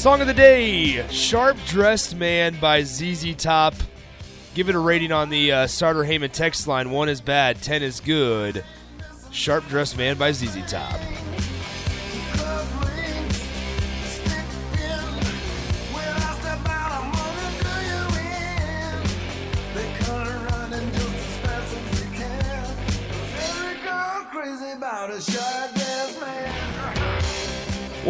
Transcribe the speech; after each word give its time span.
Song 0.00 0.22
of 0.22 0.26
the 0.26 0.32
day 0.32 1.06
Sharp 1.10 1.58
Dressed 1.66 2.16
Man 2.16 2.58
by 2.58 2.82
ZZ 2.82 3.34
Top. 3.36 3.74
Give 4.54 4.70
it 4.70 4.74
a 4.74 4.78
rating 4.78 5.12
on 5.12 5.28
the 5.28 5.52
uh, 5.52 5.66
Starter 5.66 6.04
Heyman 6.04 6.32
text 6.32 6.66
line. 6.66 6.90
One 6.90 7.10
is 7.10 7.20
bad, 7.20 7.60
ten 7.60 7.82
is 7.82 8.00
good. 8.00 8.64
Sharp 9.30 9.68
Dressed 9.68 9.98
Man 9.98 10.16
by 10.16 10.32
ZZ 10.32 10.64
Top. 10.66 10.98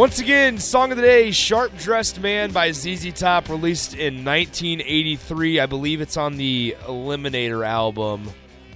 Once 0.00 0.18
again, 0.18 0.56
Song 0.56 0.90
of 0.92 0.96
the 0.96 1.02
Day 1.02 1.30
Sharp 1.30 1.76
Dressed 1.76 2.20
Man 2.20 2.52
by 2.52 2.72
ZZ 2.72 3.12
Top, 3.12 3.50
released 3.50 3.92
in 3.92 4.24
1983. 4.24 5.60
I 5.60 5.66
believe 5.66 6.00
it's 6.00 6.16
on 6.16 6.38
the 6.38 6.74
Eliminator 6.84 7.66
album, 7.66 8.30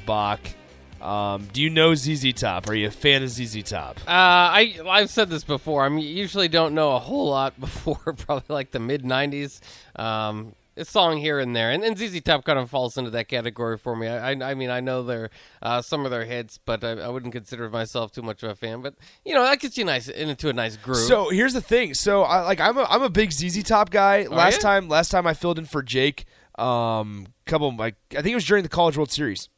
Bach. 0.05 0.39
Um, 1.00 1.48
do 1.50 1.62
you 1.62 1.70
know 1.70 1.95
ZZ 1.95 2.34
Top? 2.34 2.69
Are 2.69 2.75
you 2.75 2.89
a 2.89 2.91
fan 2.91 3.22
of 3.22 3.30
ZZ 3.30 3.62
Top? 3.62 4.00
Uh, 4.00 4.11
I 4.11 4.78
I've 4.86 5.08
said 5.08 5.30
this 5.30 5.45
before. 5.45 5.83
I 5.83 5.89
usually 5.97 6.48
don't 6.48 6.75
know 6.75 6.95
a 6.95 6.98
whole 6.98 7.30
lot 7.30 7.58
before 7.58 7.97
probably 7.97 8.55
like 8.55 8.70
the 8.72 8.80
mid 8.80 9.02
'90s. 9.02 9.61
Um, 9.98 10.55
a 10.77 10.84
song 10.84 11.19
here 11.19 11.39
and 11.39 11.55
there, 11.55 11.70
and, 11.70 11.84
and 11.84 11.97
ZZ 11.97 12.20
Top 12.22 12.44
kind 12.44 12.58
of 12.58 12.69
falls 12.69 12.97
into 12.97 13.11
that 13.11 13.28
category 13.28 13.78
for 13.78 13.94
me. 13.94 14.08
I, 14.08 14.33
I, 14.33 14.50
I 14.50 14.55
mean, 14.55 14.70
I 14.70 14.80
know 14.80 15.03
their 15.03 15.30
uh, 15.62 15.83
some 15.83 16.05
of 16.05 16.11
their 16.11 16.25
hits, 16.25 16.58
but 16.58 16.83
I, 16.83 16.92
I 16.92 17.08
wouldn't 17.08 17.33
consider 17.33 17.69
myself 17.70 18.12
too 18.12 18.22
much 18.22 18.42
of 18.42 18.50
a 18.50 18.55
fan. 18.55 18.83
But 18.83 18.95
you 19.25 19.34
know, 19.34 19.42
that 19.42 19.61
gets 19.61 19.78
you 19.78 19.84
nice 19.84 20.08
into 20.08 20.48
a 20.48 20.52
nice 20.52 20.77
groove. 20.77 20.98
So 20.98 21.30
here's 21.30 21.52
the 21.52 21.61
thing. 21.61 21.95
So 21.95 22.22
I 22.22 22.41
like 22.41 22.61
I'm 22.61 22.77
a 22.77 22.84
I'm 22.84 23.02
a 23.02 23.11
big 23.11 23.33
ZZ 23.33 23.62
Top 23.62 23.91
guy. 23.91 24.27
last 24.27 24.56
you? 24.56 24.62
time 24.62 24.89
last 24.89 25.11
time 25.11 25.27
I 25.27 25.34
filled 25.34 25.58
in 25.58 25.64
for 25.64 25.83
Jake, 25.83 26.25
um, 26.58 27.28
couple 27.47 27.75
like 27.77 27.97
I 28.12 28.17
think 28.17 28.33
it 28.33 28.36
was 28.36 28.47
during 28.47 28.62
the 28.62 28.69
College 28.69 28.97
World 28.97 29.11
Series. 29.11 29.48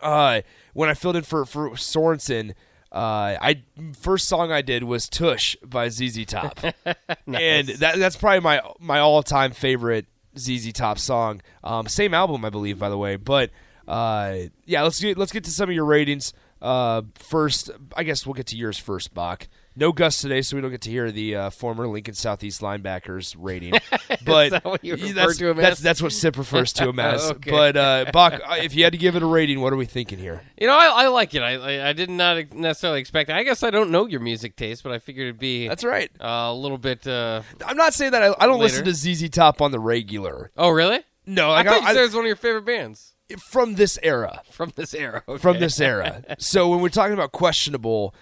Uh, 0.00 0.42
when 0.74 0.88
I 0.88 0.94
filled 0.94 1.16
in 1.16 1.22
for 1.22 1.44
for 1.44 1.70
Sorensen, 1.70 2.50
uh, 2.92 3.36
I 3.40 3.62
first 3.98 4.28
song 4.28 4.52
I 4.52 4.62
did 4.62 4.84
was 4.84 5.08
Tush 5.08 5.56
by 5.64 5.88
ZZ 5.88 6.24
Top, 6.26 6.60
and 7.26 7.68
that 7.68 7.98
that's 7.98 8.16
probably 8.16 8.40
my 8.40 8.60
my 8.78 8.98
all 8.98 9.22
time 9.22 9.52
favorite 9.52 10.06
ZZ 10.38 10.72
Top 10.72 10.98
song. 10.98 11.42
Um, 11.64 11.86
same 11.86 12.14
album, 12.14 12.44
I 12.44 12.50
believe, 12.50 12.78
by 12.78 12.88
the 12.88 12.98
way. 12.98 13.16
But 13.16 13.50
uh, 13.86 14.36
yeah, 14.64 14.82
let's 14.82 15.00
get 15.00 15.18
let's 15.18 15.32
get 15.32 15.44
to 15.44 15.50
some 15.50 15.68
of 15.68 15.74
your 15.74 15.84
ratings. 15.84 16.32
Uh, 16.60 17.02
first, 17.14 17.70
I 17.96 18.02
guess 18.02 18.26
we'll 18.26 18.34
get 18.34 18.46
to 18.48 18.56
yours 18.56 18.78
first, 18.78 19.14
Bach. 19.14 19.48
No 19.78 19.92
Gus 19.92 20.20
today, 20.20 20.42
so 20.42 20.56
we 20.56 20.60
don't 20.60 20.72
get 20.72 20.80
to 20.82 20.90
hear 20.90 21.12
the 21.12 21.36
uh, 21.36 21.50
former 21.50 21.86
Lincoln 21.86 22.14
Southeast 22.14 22.60
linebackers 22.62 23.36
rating. 23.38 23.74
But 24.24 24.50
that 24.50 24.64
what 24.64 24.84
you 24.84 24.94
refer 24.94 25.14
that's, 25.14 25.38
that's, 25.38 25.80
that's 25.80 26.02
what 26.02 26.12
Sip 26.12 26.36
refers 26.36 26.72
to 26.74 26.88
him 26.88 26.98
as. 26.98 27.30
Okay. 27.30 27.50
But 27.50 27.76
uh, 27.76 28.06
Bach, 28.12 28.34
uh, 28.34 28.56
if 28.60 28.74
you 28.74 28.84
had 28.84 28.92
to 28.92 28.98
give 28.98 29.16
it 29.16 29.22
a 29.22 29.26
rating, 29.26 29.60
what 29.60 29.72
are 29.72 29.76
we 29.76 29.86
thinking 29.86 30.18
here? 30.18 30.42
you 30.60 30.66
know, 30.66 30.76
I, 30.76 31.04
I 31.04 31.08
like 31.08 31.34
it. 31.34 31.40
I, 31.40 31.54
I 31.54 31.88
I 31.88 31.92
did 31.92 32.10
not 32.10 32.52
necessarily 32.52 33.00
expect. 33.00 33.30
it. 33.30 33.36
I 33.36 33.42
guess 33.42 33.62
I 33.62 33.70
don't 33.70 33.90
know 33.90 34.06
your 34.06 34.20
music 34.20 34.56
taste, 34.56 34.82
but 34.82 34.92
I 34.92 34.98
figured 34.98 35.28
it'd 35.28 35.38
be 35.38 35.68
That's 35.68 35.84
right. 35.84 36.10
uh, 36.20 36.48
a 36.50 36.54
little 36.54 36.78
bit. 36.78 37.06
Uh, 37.06 37.42
I'm 37.64 37.76
not 37.76 37.94
saying 37.94 38.12
that 38.12 38.22
I, 38.22 38.34
I 38.38 38.46
don't 38.46 38.58
listen 38.60 38.84
to 38.84 38.94
ZZ 38.94 39.30
Top 39.30 39.62
on 39.62 39.70
the 39.70 39.80
regular. 39.80 40.50
oh, 40.56 40.70
really? 40.70 41.00
No, 41.24 41.50
I 41.50 41.62
like 41.62 41.66
thought 41.66 41.74
I, 41.82 41.88
you 41.88 41.94
said 41.94 41.96
it 41.96 42.02
was 42.02 42.14
one 42.14 42.24
of 42.24 42.28
your 42.28 42.36
favorite 42.36 42.66
bands 42.66 43.14
from 43.50 43.74
this 43.74 43.98
era. 44.02 44.42
from 44.50 44.72
this 44.74 44.94
era. 44.94 45.22
Okay. 45.28 45.40
from 45.40 45.60
this 45.60 45.80
era. 45.80 46.24
so 46.38 46.68
when 46.68 46.80
we're 46.80 46.88
talking 46.88 47.14
about 47.14 47.32
questionable, 47.32 48.14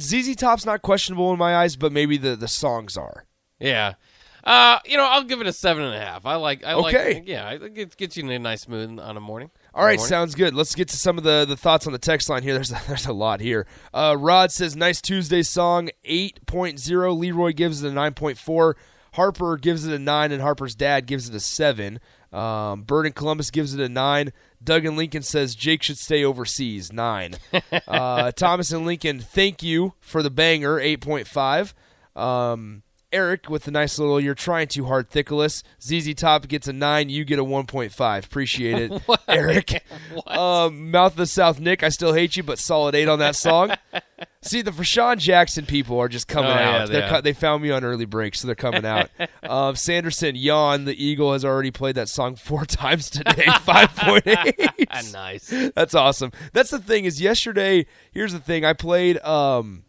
ZZ 0.00 0.36
Top's 0.36 0.64
not 0.66 0.82
questionable 0.82 1.32
in 1.32 1.38
my 1.38 1.56
eyes, 1.56 1.76
but 1.76 1.92
maybe 1.92 2.16
the, 2.16 2.36
the 2.36 2.48
songs 2.48 2.96
are. 2.96 3.26
Yeah. 3.60 3.94
Uh, 4.42 4.78
you 4.84 4.98
know, 4.98 5.04
I'll 5.04 5.24
give 5.24 5.40
it 5.40 5.46
a 5.46 5.52
seven 5.54 5.84
and 5.84 5.94
a 5.94 5.98
half. 5.98 6.26
I 6.26 6.34
like. 6.34 6.62
I 6.64 6.74
Okay. 6.74 7.14
like. 7.14 7.22
Yeah, 7.26 7.48
I 7.48 7.58
think 7.58 7.78
it 7.78 7.96
gets 7.96 8.16
you 8.18 8.24
in 8.24 8.30
a 8.30 8.38
nice 8.38 8.68
mood 8.68 8.98
on 9.00 9.16
a 9.16 9.20
morning. 9.20 9.50
All 9.72 9.84
right, 9.84 9.98
sounds 9.98 10.34
good. 10.34 10.54
Let's 10.54 10.74
get 10.74 10.88
to 10.88 10.98
some 10.98 11.16
of 11.16 11.24
the, 11.24 11.46
the 11.48 11.56
thoughts 11.56 11.86
on 11.86 11.94
the 11.94 11.98
text 11.98 12.28
line 12.28 12.42
here. 12.42 12.52
There's 12.58 12.68
there's 12.86 13.06
a 13.06 13.14
lot 13.14 13.40
here. 13.40 13.66
Uh, 13.94 14.16
Rod 14.18 14.52
says 14.52 14.76
nice 14.76 15.00
Tuesday 15.00 15.42
song 15.42 15.88
8.0. 16.04 17.18
Leroy 17.18 17.52
gives 17.52 17.82
it 17.82 17.88
a 17.88 17.92
9.4. 17.92 18.74
Harper 19.14 19.56
gives 19.56 19.86
it 19.86 19.94
a 19.94 19.98
9 19.98 20.32
and 20.32 20.42
Harper's 20.42 20.74
dad 20.74 21.06
gives 21.06 21.28
it 21.28 21.34
a 21.34 21.40
7. 21.40 22.00
Um, 22.32 22.82
Bird 22.82 23.06
and 23.06 23.14
Columbus 23.14 23.50
gives 23.50 23.74
it 23.74 23.80
a 23.80 23.88
9. 23.88 24.32
Doug 24.62 24.84
and 24.84 24.96
Lincoln 24.96 25.22
says 25.22 25.54
Jake 25.54 25.82
should 25.82 25.98
stay 25.98 26.24
overseas 26.24 26.92
9. 26.92 27.34
uh, 27.88 28.32
Thomas 28.32 28.72
and 28.72 28.86
Lincoln 28.86 29.20
thank 29.20 29.62
you 29.62 29.94
for 30.00 30.22
the 30.22 30.30
banger 30.30 30.78
8.5. 30.80 31.74
Um, 32.20 32.83
Eric 33.14 33.48
with 33.48 33.64
the 33.64 33.70
nice 33.70 33.98
little 33.98 34.20
"You're 34.20 34.34
trying 34.34 34.68
too 34.68 34.84
hard, 34.86 35.08
Thickless." 35.10 35.62
ZZ 35.80 36.14
Top 36.14 36.48
gets 36.48 36.66
a 36.68 36.72
nine. 36.72 37.08
You 37.08 37.24
get 37.24 37.38
a 37.38 37.44
one 37.44 37.66
point 37.66 37.92
five. 37.92 38.26
Appreciate 38.26 38.90
it, 38.90 39.02
Eric. 39.28 39.82
Um, 40.26 40.90
Mouth 40.90 41.12
of 41.12 41.16
the 41.18 41.26
South, 41.26 41.60
Nick. 41.60 41.82
I 41.82 41.88
still 41.88 42.12
hate 42.12 42.36
you, 42.36 42.42
but 42.42 42.58
solid 42.58 42.94
eight 42.94 43.08
on 43.08 43.18
that 43.20 43.36
song. 43.36 43.72
See, 44.42 44.62
the 44.62 44.70
Fashawn 44.70 45.18
Jackson 45.18 45.64
people 45.66 45.98
are 46.00 46.08
just 46.08 46.28
coming 46.28 46.50
Oh, 46.50 46.54
out. 46.54 46.94
are. 46.94 47.08
co- 47.08 47.20
they 47.20 47.32
found 47.32 47.62
me 47.62 47.70
on 47.70 47.84
early 47.84 48.04
break, 48.04 48.34
so 48.34 48.46
they're 48.46 48.54
coming 48.54 48.84
out. 48.84 49.10
um, 49.42 49.76
Sanderson, 49.76 50.34
yawn. 50.36 50.84
The 50.84 51.02
Eagle 51.02 51.32
has 51.32 51.44
already 51.44 51.70
played 51.70 51.94
that 51.96 52.08
song 52.08 52.36
four 52.36 52.64
times 52.64 53.10
today. 53.10 53.46
Five 53.62 53.94
point 53.96 54.26
eight. 54.26 54.88
Nice. 55.12 55.52
That's 55.74 55.94
awesome. 55.94 56.32
That's 56.52 56.70
the 56.70 56.78
thing 56.78 57.04
is 57.04 57.20
yesterday. 57.20 57.86
Here's 58.12 58.32
the 58.32 58.40
thing. 58.40 58.64
I 58.64 58.72
played. 58.72 59.18
Um, 59.20 59.84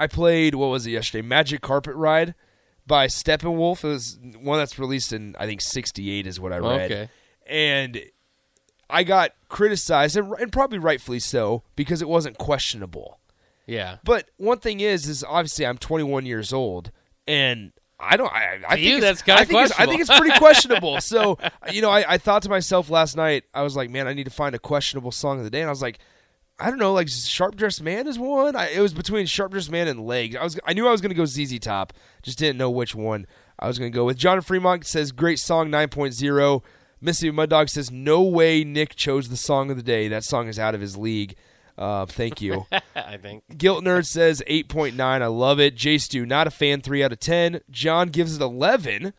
I 0.00 0.06
played 0.06 0.54
what 0.54 0.68
was 0.68 0.86
it 0.86 0.90
yesterday? 0.92 1.26
Magic 1.26 1.60
Carpet 1.60 1.94
Ride 1.94 2.34
by 2.86 3.06
Steppenwolf. 3.06 3.84
It 3.84 3.88
was 3.88 4.18
one 4.40 4.58
that's 4.58 4.78
released 4.78 5.12
in 5.12 5.36
I 5.38 5.46
think 5.46 5.60
'68 5.60 6.26
is 6.26 6.40
what 6.40 6.52
I 6.52 6.58
read. 6.58 6.90
Okay. 6.92 7.08
And 7.46 8.00
I 8.88 9.04
got 9.04 9.32
criticized, 9.48 10.16
and, 10.16 10.32
and 10.34 10.52
probably 10.52 10.78
rightfully 10.78 11.20
so, 11.20 11.62
because 11.76 12.02
it 12.02 12.08
wasn't 12.08 12.38
questionable. 12.38 13.20
Yeah. 13.66 13.98
But 14.04 14.30
one 14.36 14.58
thing 14.58 14.80
is, 14.80 15.06
is 15.06 15.22
obviously 15.22 15.64
I'm 15.66 15.78
21 15.78 16.26
years 16.26 16.52
old, 16.52 16.90
and 17.28 17.72
I 18.00 18.16
don't. 18.16 18.32
I, 18.32 18.58
I 18.66 18.74
think 18.74 18.86
you, 18.86 18.96
it's- 18.96 19.22
that's 19.22 19.28
I 19.40 19.44
think 19.44 19.60
it's- 19.60 19.78
I 19.78 19.86
think 19.86 20.00
it's 20.00 20.18
pretty 20.18 20.36
questionable. 20.38 21.00
so 21.00 21.38
you 21.72 21.82
know, 21.82 21.90
I, 21.90 22.14
I 22.14 22.18
thought 22.18 22.42
to 22.44 22.48
myself 22.48 22.90
last 22.90 23.16
night, 23.16 23.44
I 23.54 23.62
was 23.62 23.76
like, 23.76 23.90
man, 23.90 24.08
I 24.08 24.14
need 24.14 24.24
to 24.24 24.30
find 24.30 24.54
a 24.54 24.58
questionable 24.58 25.12
song 25.12 25.38
of 25.38 25.44
the 25.44 25.50
day, 25.50 25.60
and 25.60 25.68
I 25.68 25.72
was 25.72 25.82
like. 25.82 25.98
I 26.60 26.70
don't 26.70 26.78
know, 26.78 26.92
like 26.92 27.08
Sharp 27.08 27.56
Dressed 27.56 27.82
Man 27.82 28.06
is 28.06 28.18
one. 28.18 28.54
I, 28.54 28.68
it 28.68 28.80
was 28.80 28.92
between 28.92 29.26
Sharp 29.26 29.52
Dressed 29.52 29.70
Man 29.70 29.88
and 29.88 30.06
Legs. 30.06 30.36
I 30.36 30.44
was, 30.44 30.58
I 30.66 30.74
knew 30.74 30.86
I 30.86 30.90
was 30.90 31.00
going 31.00 31.10
to 31.10 31.16
go 31.16 31.24
ZZ 31.24 31.58
Top, 31.58 31.92
just 32.22 32.38
didn't 32.38 32.58
know 32.58 32.70
which 32.70 32.94
one 32.94 33.26
I 33.58 33.66
was 33.66 33.78
going 33.78 33.90
to 33.90 33.96
go 33.96 34.04
with. 34.04 34.16
John 34.16 34.40
Fremont 34.40 34.86
says 34.86 35.12
great 35.12 35.38
song 35.38 35.70
9.0. 35.70 36.62
Mississippi 37.00 37.30
Mud 37.30 37.50
Dog 37.50 37.68
says 37.68 37.90
no 37.90 38.22
way 38.22 38.62
Nick 38.62 38.94
chose 38.94 39.28
the 39.30 39.36
song 39.36 39.70
of 39.70 39.76
the 39.76 39.82
day. 39.82 40.08
That 40.08 40.24
song 40.24 40.48
is 40.48 40.58
out 40.58 40.74
of 40.74 40.80
his 40.80 40.96
league. 40.96 41.34
Uh, 41.78 42.04
thank 42.04 42.42
you. 42.42 42.66
I 42.94 43.16
think. 43.16 43.44
Guilt 43.56 43.82
Nerd 43.82 44.04
says 44.06 44.42
8.9. 44.46 45.00
I 45.00 45.26
love 45.26 45.58
it. 45.58 45.74
J 45.74 45.96
Stu, 45.96 46.26
not 46.26 46.46
a 46.46 46.50
fan, 46.50 46.82
3 46.82 47.02
out 47.02 47.12
of 47.12 47.20
10. 47.20 47.60
John 47.70 48.08
gives 48.08 48.36
it 48.36 48.42
11. 48.42 49.14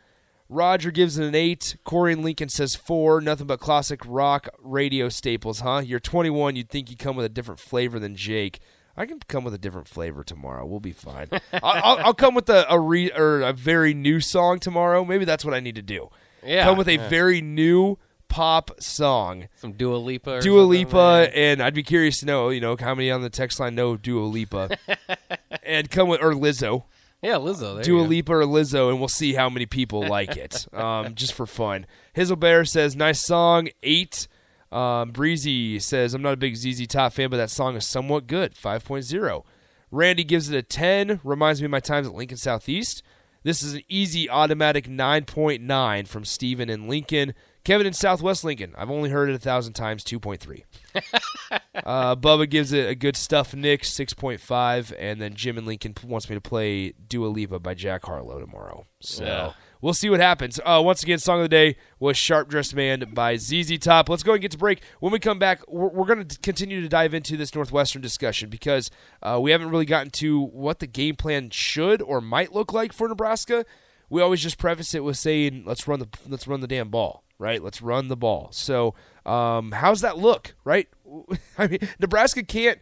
Roger 0.51 0.91
gives 0.91 1.17
it 1.17 1.25
an 1.25 1.33
8. 1.33 1.77
Corey 1.85 2.11
and 2.11 2.23
Lincoln 2.23 2.49
says 2.49 2.75
4. 2.75 3.21
Nothing 3.21 3.47
but 3.47 3.61
classic 3.61 4.01
rock 4.05 4.49
radio 4.59 5.07
staples, 5.07 5.61
huh? 5.61 5.81
You're 5.83 6.01
21. 6.01 6.57
You'd 6.57 6.69
think 6.69 6.89
you'd 6.89 6.99
come 6.99 7.15
with 7.15 7.25
a 7.25 7.29
different 7.29 7.61
flavor 7.61 7.99
than 7.99 8.17
Jake. 8.17 8.59
I 8.97 9.05
can 9.05 9.19
come 9.19 9.45
with 9.45 9.53
a 9.53 9.57
different 9.57 9.87
flavor 9.87 10.25
tomorrow. 10.25 10.65
We'll 10.65 10.81
be 10.81 10.91
fine. 10.91 11.27
I'll, 11.53 11.61
I'll, 11.63 11.97
I'll 12.07 12.13
come 12.13 12.35
with 12.35 12.49
a, 12.49 12.69
a, 12.69 12.77
re, 12.77 13.09
or 13.13 13.39
a 13.41 13.53
very 13.53 13.93
new 13.93 14.19
song 14.19 14.59
tomorrow. 14.59 15.05
Maybe 15.05 15.23
that's 15.23 15.45
what 15.45 15.53
I 15.53 15.61
need 15.61 15.75
to 15.75 15.81
do. 15.81 16.09
Yeah, 16.43 16.65
come 16.65 16.77
with 16.77 16.89
a 16.89 16.95
yeah. 16.97 17.07
very 17.07 17.39
new 17.39 17.97
pop 18.27 18.71
song. 18.81 19.47
Some 19.55 19.73
Dua 19.73 19.95
Lipa. 19.95 20.37
Or 20.37 20.41
Dua 20.41 20.63
Lipa, 20.63 21.29
and 21.33 21.61
I'd 21.63 21.73
be 21.73 21.83
curious 21.83 22.19
to 22.19 22.25
know, 22.25 22.49
you 22.49 22.59
know, 22.59 22.75
how 22.77 22.93
many 22.93 23.09
on 23.09 23.21
the 23.21 23.29
text 23.29 23.59
line 23.59 23.75
know 23.75 23.95
Dua 23.95 24.25
Lipa, 24.25 24.77
and 25.63 25.89
come 25.89 26.09
with 26.09 26.21
or 26.21 26.33
Lizzo, 26.33 26.83
Yeah, 27.21 27.35
Lizzo. 27.35 27.75
There 27.75 27.83
Dua. 27.83 28.01
Lipa 28.01 28.35
or 28.35 28.43
Lizzo, 28.43 28.89
and 28.89 28.99
we'll 28.99 29.07
see 29.07 29.33
how 29.33 29.49
many 29.49 29.65
people 29.65 30.05
like 30.07 30.37
it, 30.37 30.67
um, 30.73 31.13
just 31.13 31.33
for 31.33 31.45
fun. 31.45 31.85
Hizzlebear 32.15 32.67
says, 32.67 32.95
"Nice 32.95 33.23
song, 33.23 33.69
eight. 33.83 34.27
Um, 34.71 35.11
Breezy 35.11 35.79
says, 35.79 36.13
"I'm 36.13 36.21
not 36.21 36.33
a 36.33 36.37
big 36.37 36.55
ZZ 36.55 36.87
Top 36.87 37.13
fan, 37.13 37.29
but 37.29 37.37
that 37.37 37.51
song 37.51 37.75
is 37.75 37.87
somewhat 37.87 38.27
good, 38.27 38.55
5.0." 38.55 39.43
Randy 39.91 40.23
gives 40.23 40.49
it 40.49 40.57
a 40.57 40.63
10. 40.63 41.19
Reminds 41.23 41.61
me 41.61 41.65
of 41.65 41.71
my 41.71 41.81
times 41.81 42.07
at 42.07 42.15
Lincoln 42.15 42.37
Southeast. 42.37 43.03
This 43.43 43.61
is 43.61 43.73
an 43.73 43.81
easy 43.89 44.29
automatic 44.29 44.87
9.9 44.87 46.07
from 46.07 46.25
Steven 46.25 46.69
in 46.69 46.87
Lincoln. 46.87 47.33
Kevin 47.63 47.85
in 47.85 47.93
Southwest 47.93 48.43
Lincoln. 48.43 48.73
I've 48.77 48.89
only 48.89 49.09
heard 49.11 49.29
it 49.29 49.35
a 49.35 49.39
thousand 49.39 49.73
times, 49.73 50.03
2.3. 50.03 50.63
uh, 51.85 52.15
Bubba 52.15 52.49
gives 52.49 52.73
it 52.73 52.89
a 52.89 52.95
good 52.95 53.15
stuff, 53.15 53.53
Nick, 53.53 53.83
6.5. 53.83 54.93
And 54.97 55.21
then 55.21 55.35
Jim 55.35 55.57
in 55.57 55.65
Lincoln 55.65 55.93
wants 56.03 56.29
me 56.29 56.35
to 56.35 56.41
play 56.41 56.93
Dua 57.07 57.27
Lipa 57.27 57.59
by 57.59 57.73
Jack 57.73 58.05
Harlow 58.05 58.39
tomorrow. 58.39 58.87
So 58.99 59.25
Yeah. 59.25 59.53
we'll 59.79 59.93
see 59.93 60.09
what 60.09 60.19
happens. 60.19 60.59
Uh, 60.65 60.81
once 60.83 61.03
again, 61.03 61.19
song 61.19 61.37
of 61.39 61.43
the 61.43 61.49
day 61.49 61.75
was 61.99 62.17
Sharp 62.17 62.49
Dressed 62.49 62.75
Man 62.75 63.11
by 63.13 63.35
ZZ 63.37 63.77
Top. 63.77 64.09
Let's 64.09 64.23
go 64.23 64.33
and 64.33 64.41
get 64.41 64.51
to 64.51 64.57
break. 64.57 64.81
When 64.99 65.11
we 65.11 65.19
come 65.19 65.37
back, 65.37 65.61
we're, 65.67 65.89
we're 65.89 66.05
going 66.07 66.25
to 66.27 66.39
continue 66.39 66.81
to 66.81 66.89
dive 66.89 67.13
into 67.13 67.37
this 67.37 67.53
Northwestern 67.53 68.01
discussion 68.01 68.49
because 68.49 68.89
uh, 69.21 69.39
we 69.41 69.51
haven't 69.51 69.69
really 69.69 69.85
gotten 69.85 70.09
to 70.13 70.41
what 70.41 70.79
the 70.79 70.87
game 70.87 71.15
plan 71.15 71.51
should 71.51 72.01
or 72.01 72.21
might 72.21 72.53
look 72.53 72.73
like 72.73 72.91
for 72.91 73.07
Nebraska. 73.07 73.65
We 74.09 74.21
always 74.21 74.41
just 74.41 74.57
preface 74.57 74.93
it 74.93 75.05
with 75.05 75.15
saying, 75.15 75.63
"Let's 75.65 75.87
run 75.87 75.99
the 75.99 76.07
let's 76.27 76.45
run 76.45 76.59
the 76.59 76.67
damn 76.67 76.89
ball." 76.89 77.23
Right, 77.41 77.63
let's 77.63 77.81
run 77.81 78.07
the 78.07 78.15
ball. 78.15 78.49
So, 78.51 78.93
um, 79.25 79.71
how's 79.71 80.01
that 80.01 80.19
look? 80.19 80.53
Right, 80.63 80.87
I 81.57 81.65
mean, 81.65 81.79
Nebraska 81.99 82.43
can't 82.43 82.77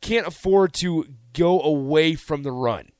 can't 0.00 0.26
afford 0.26 0.72
to 0.74 1.06
go 1.32 1.60
away 1.60 2.16
from 2.16 2.42
the 2.42 2.50
run. 2.50 2.90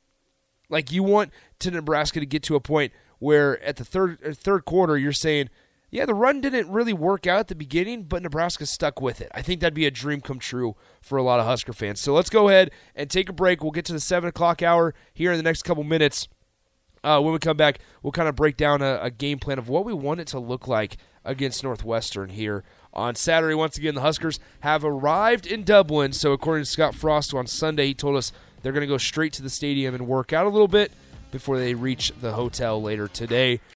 Like 0.68 0.92
you 0.92 1.02
want 1.02 1.32
to 1.58 1.72
Nebraska 1.72 2.20
to 2.20 2.26
get 2.26 2.44
to 2.44 2.54
a 2.54 2.60
point 2.60 2.92
where 3.18 3.60
at 3.64 3.76
the 3.76 3.84
third 3.84 4.36
third 4.36 4.64
quarter 4.64 4.96
you're 4.96 5.10
saying, 5.10 5.50
yeah, 5.90 6.06
the 6.06 6.14
run 6.14 6.40
didn't 6.40 6.70
really 6.70 6.92
work 6.92 7.26
out 7.26 7.40
at 7.40 7.48
the 7.48 7.56
beginning, 7.56 8.04
but 8.04 8.22
Nebraska 8.22 8.64
stuck 8.64 9.00
with 9.00 9.20
it. 9.20 9.32
I 9.34 9.42
think 9.42 9.60
that'd 9.60 9.74
be 9.74 9.86
a 9.86 9.90
dream 9.90 10.20
come 10.20 10.38
true 10.38 10.76
for 11.00 11.18
a 11.18 11.22
lot 11.24 11.40
of 11.40 11.46
Husker 11.46 11.72
fans. 11.72 12.00
So 12.00 12.14
let's 12.14 12.30
go 12.30 12.48
ahead 12.48 12.70
and 12.94 13.10
take 13.10 13.28
a 13.28 13.32
break. 13.32 13.60
We'll 13.60 13.72
get 13.72 13.86
to 13.86 13.92
the 13.92 13.98
seven 13.98 14.28
o'clock 14.28 14.62
hour 14.62 14.94
here 15.12 15.32
in 15.32 15.36
the 15.36 15.42
next 15.42 15.64
couple 15.64 15.82
minutes. 15.82 16.28
Uh, 17.06 17.20
when 17.20 17.32
we 17.32 17.38
come 17.38 17.56
back, 17.56 17.78
we'll 18.02 18.10
kind 18.10 18.28
of 18.28 18.34
break 18.34 18.56
down 18.56 18.82
a, 18.82 18.98
a 19.00 19.12
game 19.12 19.38
plan 19.38 19.60
of 19.60 19.68
what 19.68 19.84
we 19.84 19.92
want 19.92 20.18
it 20.18 20.26
to 20.26 20.40
look 20.40 20.66
like 20.66 20.96
against 21.24 21.62
Northwestern 21.62 22.30
here 22.30 22.64
on 22.92 23.14
Saturday. 23.14 23.54
Once 23.54 23.78
again, 23.78 23.94
the 23.94 24.00
Huskers 24.00 24.40
have 24.60 24.84
arrived 24.84 25.46
in 25.46 25.62
Dublin. 25.62 26.12
So, 26.12 26.32
according 26.32 26.64
to 26.64 26.70
Scott 26.70 26.96
Frost 26.96 27.32
on 27.32 27.46
Sunday, 27.46 27.86
he 27.86 27.94
told 27.94 28.16
us 28.16 28.32
they're 28.60 28.72
going 28.72 28.80
to 28.80 28.88
go 28.88 28.98
straight 28.98 29.32
to 29.34 29.42
the 29.42 29.50
stadium 29.50 29.94
and 29.94 30.08
work 30.08 30.32
out 30.32 30.46
a 30.46 30.48
little 30.48 30.66
bit 30.66 30.90
before 31.30 31.60
they 31.60 31.74
reach 31.74 32.10
the 32.20 32.32
hotel 32.32 32.82
later 32.82 33.06
today. 33.06 33.60